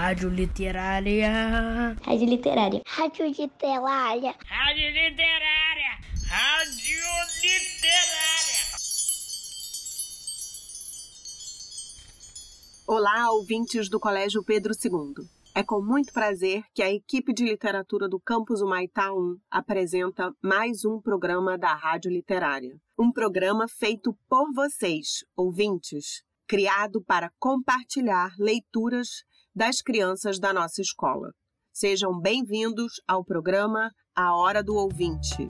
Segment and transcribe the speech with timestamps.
[0.00, 1.94] Rádio Literária.
[2.06, 2.82] Rádio Literária.
[2.86, 4.34] Rádio Literária.
[4.46, 5.92] Rádio Literária.
[6.26, 7.02] Rádio
[7.42, 8.64] Literária.
[12.86, 15.26] Olá, ouvintes do Colégio Pedro II.
[15.54, 20.82] É com muito prazer que a equipe de literatura do Campus Humaitá 1 apresenta mais
[20.82, 22.74] um programa da Rádio Literária.
[22.98, 29.24] Um programa feito por vocês, ouvintes, criado para compartilhar leituras
[29.54, 31.32] das crianças da nossa escola.
[31.72, 35.48] Sejam bem-vindos ao programa A Hora do Ouvinte.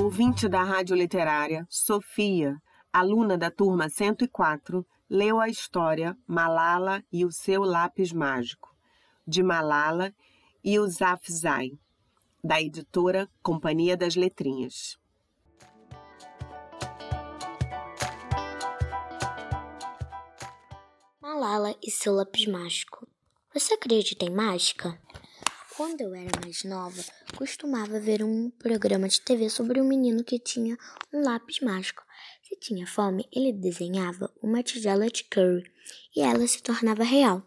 [0.00, 2.56] Ouvinte da Rádio Literária, Sofia,
[2.90, 8.74] aluna da turma 104, leu a história Malala e o seu lápis mágico,
[9.26, 10.14] de Malala
[10.64, 11.72] Yousafzai,
[12.42, 14.96] da editora Companhia das Letrinhas.
[21.80, 23.06] E seu lápis mágico.
[23.54, 25.00] Você acredita em mágica?
[25.76, 27.00] Quando eu era mais nova,
[27.36, 30.76] costumava ver um programa de TV sobre um menino que tinha
[31.12, 32.02] um lápis mágico.
[32.42, 35.62] Se tinha fome, ele desenhava uma tigela de curry
[36.16, 37.40] e ela se tornava real.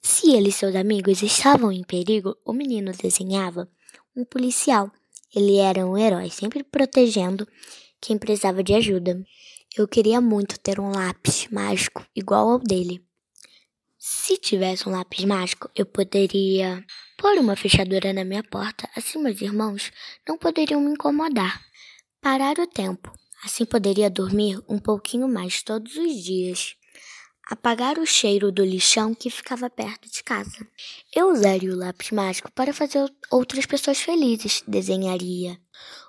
[0.00, 3.70] Se ele e seus amigos estavam em perigo, o menino desenhava
[4.16, 4.90] um policial.
[5.36, 7.46] Ele era um herói, sempre protegendo
[8.00, 9.22] quem precisava de ajuda.
[9.76, 13.09] Eu queria muito ter um lápis mágico igual ao dele.
[14.02, 16.82] Se tivesse um lápis mágico, eu poderia
[17.18, 19.92] pôr uma fechadura na minha porta, assim meus irmãos
[20.26, 21.62] não poderiam me incomodar.
[22.18, 23.12] Parar o tempo,
[23.44, 26.76] assim poderia dormir um pouquinho mais todos os dias.
[27.50, 30.66] Apagar o cheiro do lixão que ficava perto de casa.
[31.14, 34.62] Eu usaria o lápis mágico para fazer outras pessoas felizes.
[34.66, 35.60] Desenharia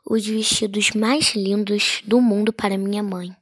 [0.09, 3.35] os vestidos mais lindos do mundo para minha mãe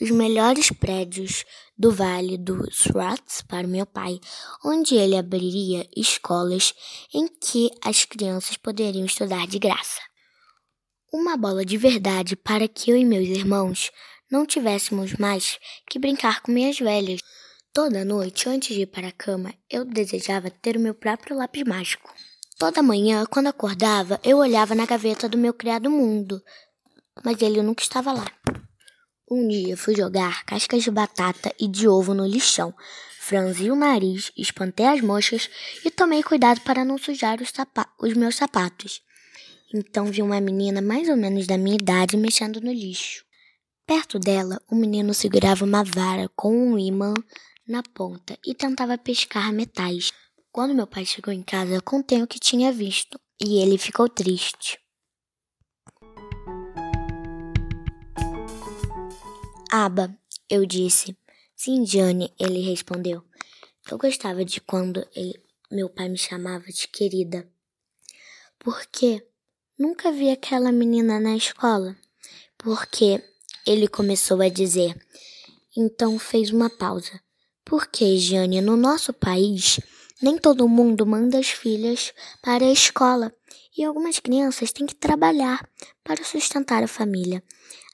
[0.00, 1.44] os melhores prédios
[1.76, 4.20] do Vale dos Rats para meu pai,
[4.64, 6.74] onde ele abriria escolas
[7.12, 10.00] em que as crianças poderiam estudar de graça.
[11.12, 13.90] Uma bola de verdade para que eu e meus irmãos
[14.30, 15.58] não tivéssemos mais
[15.88, 17.20] que brincar com minhas velhas.
[17.72, 21.64] Toda noite, antes de ir para a cama, eu desejava ter o meu próprio lápis
[21.64, 22.12] mágico.
[22.58, 26.42] Toda manhã, quando acordava, eu olhava na gaveta do meu criado mundo,
[27.24, 28.26] mas ele nunca estava lá.
[29.30, 32.74] Um dia fui jogar cascas de batata e de ovo no lixão.
[33.18, 35.48] Franzi o nariz, espantei as moscas
[35.82, 37.50] e tomei cuidado para não sujar os,
[37.98, 39.00] os, meus sapatos.
[39.72, 43.24] Então vi uma menina mais ou menos da minha idade mexendo no lixo.
[43.86, 47.14] Perto dela, um menino segurava uma vara com um imã
[47.66, 50.12] na ponta e tentava pescar metais.
[50.52, 54.78] Quando meu pai chegou em casa, contei o que tinha visto e ele ficou triste.
[59.76, 60.16] Aba,
[60.48, 61.18] eu disse.
[61.56, 63.24] Sim, Jane, ele respondeu.
[63.90, 65.34] Eu gostava de quando ele,
[65.68, 67.44] meu pai me chamava de querida.
[68.56, 69.26] Porque
[69.76, 71.96] nunca vi aquela menina na escola.
[72.56, 73.20] Porque
[73.66, 74.96] ele começou a dizer.
[75.76, 77.20] Então fez uma pausa.
[77.64, 79.80] Porque, Jane, no nosso país,
[80.22, 83.34] nem todo mundo manda as filhas para a escola
[83.76, 85.68] e algumas crianças têm que trabalhar
[86.04, 87.42] para sustentar a família.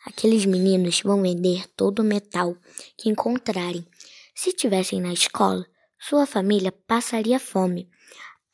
[0.04, 2.56] Aqueles meninos vão vender todo o metal
[2.96, 3.86] que encontrarem.
[4.34, 5.66] Se tivessem na escola,
[5.98, 7.88] sua família passaria fome.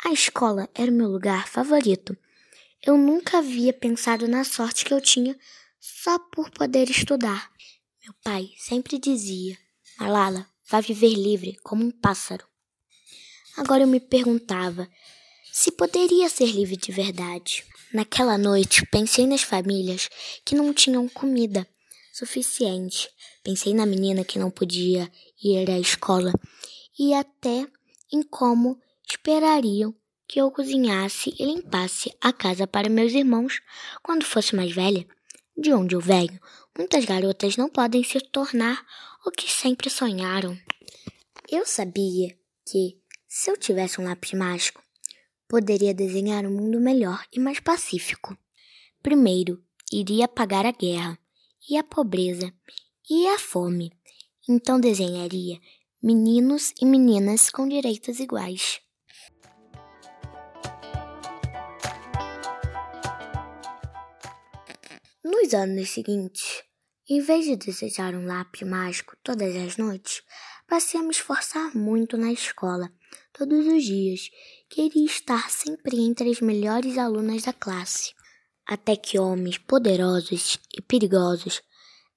[0.04, 2.16] A escola era o meu lugar favorito.
[2.84, 5.38] Eu nunca havia pensado na sorte que eu tinha
[5.80, 7.50] só por poder estudar.
[8.04, 9.56] Meu pai sempre dizia:
[9.98, 12.46] Malala, vá viver livre como um pássaro.
[13.56, 14.88] Agora eu me perguntava
[15.52, 17.64] se poderia ser livre de verdade.
[17.96, 20.10] Naquela noite, pensei nas famílias
[20.44, 21.66] que não tinham comida
[22.12, 23.08] suficiente.
[23.42, 25.10] Pensei na menina que não podia
[25.42, 26.30] ir à escola
[26.98, 27.66] e até
[28.12, 28.78] em como
[29.10, 29.94] esperariam
[30.28, 33.62] que eu cozinhasse e limpasse a casa para meus irmãos
[34.02, 35.08] quando fosse mais velha.
[35.56, 36.38] De onde eu venho,
[36.76, 38.84] muitas garotas não podem se tornar
[39.24, 40.54] o que sempre sonharam.
[41.50, 44.84] Eu sabia que, se eu tivesse um lápis mágico,
[45.48, 48.36] poderia desenhar um mundo melhor e mais pacífico.
[49.02, 49.62] Primeiro,
[49.92, 51.18] iria apagar a guerra,
[51.68, 52.52] e a pobreza,
[53.08, 53.92] e a fome.
[54.48, 55.60] Então desenharia
[56.02, 58.80] meninos e meninas com direitos iguais.
[65.24, 66.62] Nos anos seguintes,
[67.08, 70.22] em vez de desejar um lápis mágico todas as noites,
[70.68, 72.92] passei a me esforçar muito na escola,
[73.32, 74.30] todos os dias,
[74.68, 78.12] queria estar sempre entre as melhores alunas da classe.
[78.66, 81.62] Até que homens poderosos e perigosos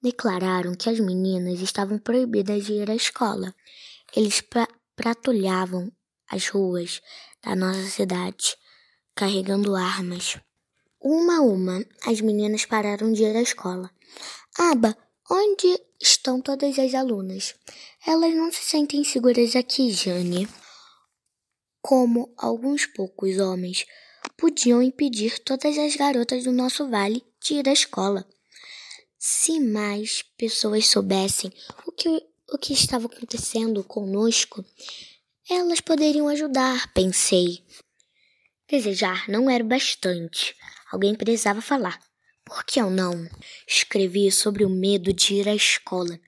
[0.02, 3.54] declararam que as meninas estavam proibidas de ir à escola.
[4.16, 4.66] Eles pra
[4.96, 5.90] patrulhavam
[6.30, 7.00] as ruas
[7.42, 8.56] da nossa cidade,
[9.14, 10.38] carregando armas.
[11.00, 13.90] Uma a uma, as meninas pararam de ir à escola.
[14.58, 14.96] Aba,
[15.30, 17.54] onde estão todas as alunas?
[18.06, 20.46] Elas não se sentem seguras aqui, Jane.
[21.82, 23.86] Como alguns poucos homens
[24.36, 28.26] podiam impedir todas as garotas do nosso vale de ir à escola.
[29.18, 31.52] Se mais pessoas soubessem
[31.86, 32.08] o que,
[32.52, 34.64] o que estava acontecendo conosco,
[35.48, 37.62] elas poderiam ajudar, pensei.
[38.68, 40.54] Desejar não era bastante.
[40.90, 41.98] Alguém precisava falar.
[42.44, 43.28] Por que eu não?
[43.66, 46.18] Escrevi sobre o medo de ir à escola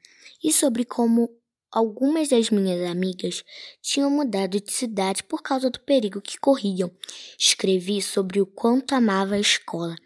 [0.42, 1.30] e sobre como
[1.72, 3.42] Algumas das minhas amigas
[3.80, 6.90] tinham mudado de cidade por causa do perigo que corriam.
[7.38, 9.96] Escrevi sobre o quanto amava a escola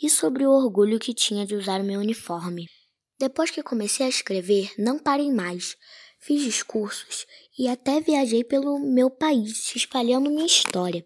[0.00, 2.68] e sobre o orgulho que tinha de usar meu uniforme.
[3.18, 5.76] Depois que comecei a escrever, não parei mais.
[6.20, 7.26] Fiz discursos
[7.58, 11.04] e até viajei pelo meu país, espalhando minha história.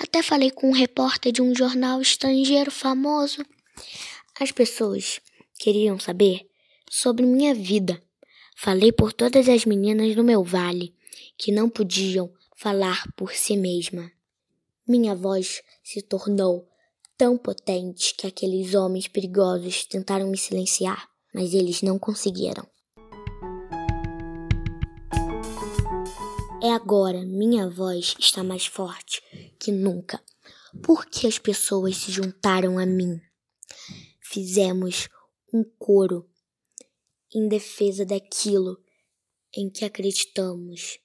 [0.00, 3.46] Até falei com um repórter de um jornal estrangeiro famoso.
[4.40, 5.20] As pessoas
[5.56, 6.40] queriam saber
[6.90, 8.02] sobre minha vida
[8.58, 10.94] Falei por todas as meninas do meu vale,
[11.36, 14.10] que não podiam falar por si mesma.
[14.88, 16.66] Minha voz se tornou
[17.18, 22.66] tão potente que aqueles homens perigosos tentaram me silenciar, mas eles não conseguiram.
[26.62, 29.22] É agora, minha voz está mais forte
[29.60, 30.18] que nunca,
[30.82, 33.20] porque as pessoas se juntaram a mim.
[34.18, 35.10] Fizemos
[35.52, 36.26] um coro
[37.36, 38.82] em defesa daquilo
[39.54, 40.98] em que acreditamos.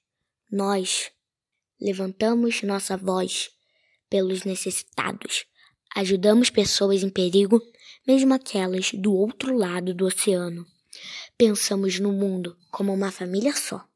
[0.50, 1.10] Nós
[1.78, 3.50] levantamos nossa voz
[4.08, 5.44] pelos necessitados,
[5.94, 7.60] ajudamos pessoas em perigo,
[8.06, 10.66] mesmo aquelas do outro lado do oceano.
[11.36, 13.86] Pensamos no mundo como uma família só.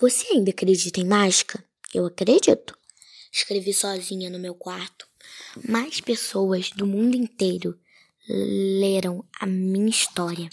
[0.00, 1.64] Você ainda acredita em mágica?
[1.94, 2.76] Eu acredito.
[3.32, 5.06] Escrevi sozinha no meu quarto.
[5.68, 7.78] Mais pessoas do mundo inteiro
[8.28, 10.48] leram a minha história.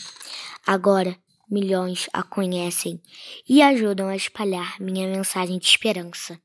[0.66, 1.18] Agora
[1.54, 3.00] milhões a conhecem
[3.48, 6.42] e ajudam a espalhar minha mensagem de esperança.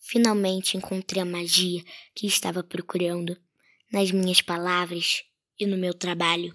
[0.00, 3.36] Finalmente encontrei a magia que estava procurando
[3.92, 5.24] nas minhas palavras
[5.60, 6.54] e no meu trabalho.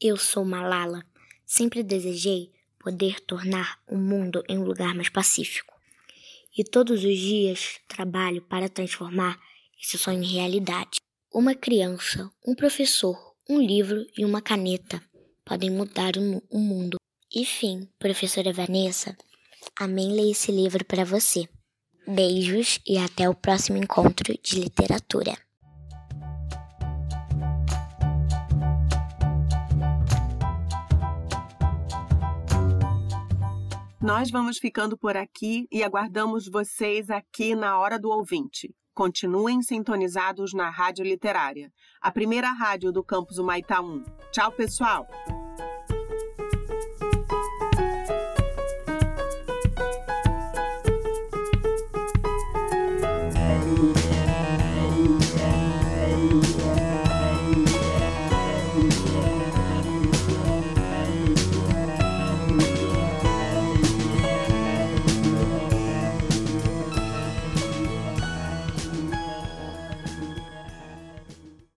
[0.00, 1.04] Eu sou Malala.
[1.44, 5.74] Sempre desejei poder tornar o mundo em um lugar mais pacífico.
[6.56, 9.40] E todos os dias trabalho para transformar
[9.82, 11.00] esse sonho em realidade.
[11.32, 13.16] Uma criança, um professor,
[13.48, 15.02] um livro e uma caneta
[15.48, 16.12] podem mudar
[16.50, 16.98] o mundo.
[17.34, 19.16] E fim, professora Vanessa,
[19.80, 21.48] amém ler esse livro para você.
[22.06, 25.32] Beijos e até o próximo encontro de literatura.
[34.00, 38.74] Nós vamos ficando por aqui e aguardamos vocês aqui na Hora do Ouvinte.
[38.98, 41.72] Continuem sintonizados na Rádio Literária,
[42.02, 44.02] a primeira rádio do campus Humaitá 1.
[44.32, 45.06] Tchau, pessoal!